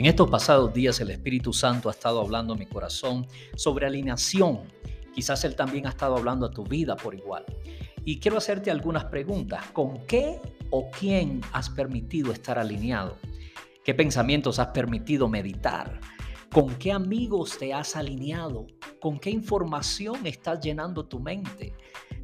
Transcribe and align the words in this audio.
En 0.00 0.06
estos 0.06 0.30
pasados 0.30 0.72
días 0.72 0.98
el 1.02 1.10
Espíritu 1.10 1.52
Santo 1.52 1.90
ha 1.90 1.92
estado 1.92 2.22
hablando 2.22 2.54
a 2.54 2.56
mi 2.56 2.64
corazón 2.64 3.26
sobre 3.54 3.84
alineación. 3.84 4.60
Quizás 5.14 5.44
Él 5.44 5.54
también 5.54 5.86
ha 5.86 5.90
estado 5.90 6.16
hablando 6.16 6.46
a 6.46 6.50
tu 6.50 6.64
vida 6.64 6.96
por 6.96 7.14
igual. 7.14 7.44
Y 8.06 8.18
quiero 8.18 8.38
hacerte 8.38 8.70
algunas 8.70 9.04
preguntas. 9.04 9.62
¿Con 9.74 10.06
qué 10.06 10.40
o 10.70 10.90
quién 10.90 11.42
has 11.52 11.68
permitido 11.68 12.32
estar 12.32 12.58
alineado? 12.58 13.18
¿Qué 13.84 13.92
pensamientos 13.92 14.58
has 14.58 14.68
permitido 14.68 15.28
meditar? 15.28 16.00
¿Con 16.50 16.76
qué 16.76 16.92
amigos 16.92 17.58
te 17.58 17.74
has 17.74 17.94
alineado? 17.94 18.68
¿Con 19.02 19.18
qué 19.18 19.28
información 19.28 20.26
estás 20.26 20.60
llenando 20.60 21.04
tu 21.04 21.20
mente? 21.20 21.74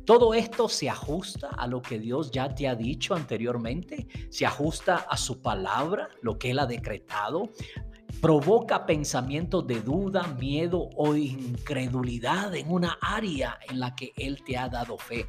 Todo 0.06 0.34
esto 0.34 0.68
se 0.68 0.88
ajusta 0.88 1.48
a 1.48 1.66
lo 1.66 1.82
que 1.82 1.98
Dios 1.98 2.30
ya 2.30 2.54
te 2.54 2.68
ha 2.68 2.76
dicho 2.76 3.16
anteriormente, 3.16 4.06
se 4.30 4.46
ajusta 4.46 4.98
a 5.10 5.16
su 5.16 5.42
palabra, 5.42 6.08
lo 6.22 6.38
que 6.38 6.52
Él 6.52 6.60
ha 6.60 6.66
decretado, 6.66 7.50
provoca 8.20 8.86
pensamientos 8.86 9.66
de 9.66 9.80
duda, 9.80 10.22
miedo 10.38 10.90
o 10.96 11.16
incredulidad 11.16 12.54
en 12.54 12.70
una 12.70 12.96
área 13.02 13.58
en 13.68 13.80
la 13.80 13.96
que 13.96 14.12
Él 14.16 14.44
te 14.44 14.56
ha 14.56 14.68
dado 14.68 14.96
fe. 14.96 15.26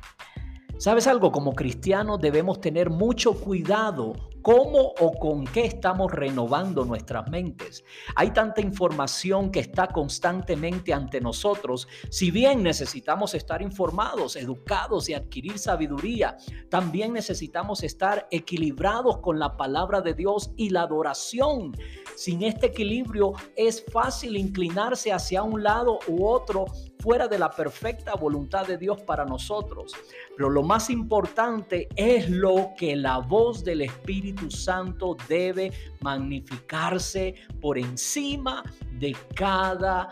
¿Sabes 0.78 1.08
algo? 1.08 1.32
Como 1.32 1.56
cristianos 1.56 2.22
debemos 2.22 2.62
tener 2.62 2.92
mucho 2.92 3.34
cuidado 3.34 4.27
cómo 4.42 4.94
o 5.00 5.14
con 5.14 5.46
qué 5.46 5.66
estamos 5.66 6.12
renovando 6.12 6.86
nuestras 6.86 7.30
mentes. 7.30 7.84
Hay 8.16 8.32
tanta 8.32 8.62
información 8.62 9.52
que 9.52 9.60
está 9.60 9.88
constantemente 9.88 10.94
ante 10.94 11.22
nosotros. 11.22 11.88
Si 12.10 12.32
bien 12.32 12.64
necesitamos 12.64 13.34
estar 13.34 13.62
informados, 13.62 14.36
educados 14.36 15.10
y 15.10 15.14
adquirir 15.14 15.60
sabiduría, 15.60 16.38
también 16.70 17.14
necesitamos 17.14 17.84
estar 17.84 18.28
equilibrados 18.32 19.20
con 19.20 19.40
la 19.40 19.58
palabra 19.58 20.02
de 20.02 20.14
Dios 20.14 20.52
y 20.56 20.70
la 20.70 20.82
adoración. 20.82 21.76
Sin 22.16 22.44
este 22.44 22.68
equilibrio 22.68 23.34
es 23.56 23.84
fácil 23.92 24.38
inclinarse 24.38 25.12
hacia 25.12 25.44
un 25.44 25.64
lado 25.64 26.00
u 26.08 26.26
otro 26.26 26.66
fuera 27.00 27.28
de 27.28 27.40
la 27.40 27.50
perfecta 27.50 28.16
voluntad 28.16 28.68
de 28.68 28.78
Dios 28.78 29.02
para 29.02 29.26
nosotros. 29.26 29.94
Pero 30.36 30.50
lo 30.50 30.64
más 30.64 30.90
importante 30.90 31.88
es 31.96 32.30
lo 32.30 32.72
que 32.78 32.96
la 32.96 33.20
voz 33.20 33.64
del 33.64 33.82
Espíritu 33.82 34.50
Santo 34.52 35.16
debe 35.28 35.72
magnificarse 36.02 37.36
por 37.62 37.78
encima 37.78 38.64
de 39.00 39.16
cada 39.36 40.10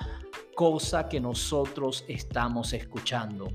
cosa 0.55 1.07
que 1.07 1.19
nosotros 1.19 2.05
estamos 2.07 2.73
escuchando. 2.73 3.51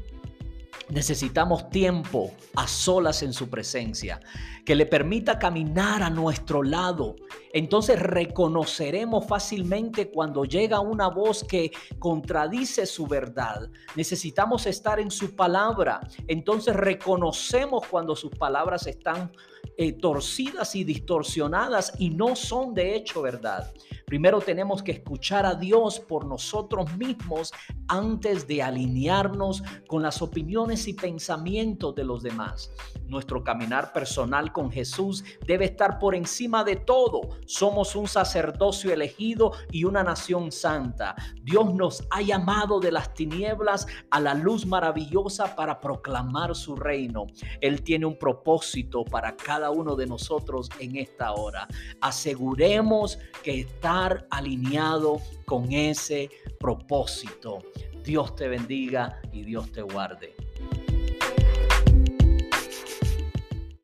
Necesitamos 0.90 1.70
tiempo 1.70 2.34
a 2.56 2.66
solas 2.66 3.22
en 3.22 3.32
su 3.32 3.48
presencia, 3.48 4.20
que 4.64 4.74
le 4.74 4.86
permita 4.86 5.38
caminar 5.38 6.02
a 6.02 6.10
nuestro 6.10 6.64
lado. 6.64 7.14
Entonces 7.52 8.00
reconoceremos 8.00 9.26
fácilmente 9.26 10.10
cuando 10.10 10.44
llega 10.44 10.80
una 10.80 11.08
voz 11.08 11.44
que 11.44 11.72
contradice 11.98 12.86
su 12.86 13.06
verdad. 13.06 13.68
Necesitamos 13.96 14.66
estar 14.66 15.00
en 15.00 15.10
su 15.10 15.34
palabra. 15.34 16.00
Entonces 16.28 16.76
reconocemos 16.76 17.86
cuando 17.86 18.14
sus 18.14 18.30
palabras 18.30 18.86
están 18.86 19.32
eh, 19.76 19.92
torcidas 19.92 20.74
y 20.74 20.84
distorsionadas 20.84 21.92
y 21.98 22.10
no 22.10 22.36
son 22.36 22.74
de 22.74 22.94
hecho 22.94 23.22
verdad. 23.22 23.72
Primero 24.04 24.40
tenemos 24.40 24.82
que 24.82 24.92
escuchar 24.92 25.46
a 25.46 25.54
Dios 25.54 26.00
por 26.00 26.26
nosotros 26.26 26.96
mismos 26.96 27.52
antes 27.88 28.46
de 28.46 28.62
alinearnos 28.62 29.62
con 29.86 30.02
las 30.02 30.20
opiniones 30.20 30.88
y 30.88 30.94
pensamientos 30.94 31.94
de 31.94 32.04
los 32.04 32.22
demás. 32.22 32.72
Nuestro 33.06 33.42
caminar 33.42 33.92
personal 33.92 34.52
con 34.52 34.70
Jesús 34.70 35.24
debe 35.46 35.66
estar 35.66 35.98
por 35.98 36.14
encima 36.14 36.64
de 36.64 36.76
todo. 36.76 37.20
Somos 37.46 37.96
un 37.96 38.06
sacerdocio 38.06 38.92
elegido 38.92 39.52
y 39.70 39.84
una 39.84 40.02
nación 40.02 40.52
santa. 40.52 41.14
Dios 41.42 41.74
nos 41.74 42.04
ha 42.10 42.22
llamado 42.22 42.80
de 42.80 42.92
las 42.92 43.14
tinieblas 43.14 43.86
a 44.10 44.20
la 44.20 44.34
luz 44.34 44.66
maravillosa 44.66 45.54
para 45.56 45.80
proclamar 45.80 46.54
su 46.54 46.76
reino. 46.76 47.26
Él 47.60 47.82
tiene 47.82 48.06
un 48.06 48.18
propósito 48.18 49.04
para 49.04 49.36
cada 49.36 49.70
uno 49.70 49.96
de 49.96 50.06
nosotros 50.06 50.68
en 50.78 50.96
esta 50.96 51.32
hora. 51.32 51.66
Aseguremos 52.00 53.18
que 53.42 53.60
estar 53.60 54.26
alineado 54.30 55.20
con 55.46 55.72
ese 55.72 56.30
propósito. 56.58 57.58
Dios 58.04 58.34
te 58.34 58.48
bendiga 58.48 59.20
y 59.32 59.42
Dios 59.42 59.70
te 59.72 59.82
guarde. 59.82 60.49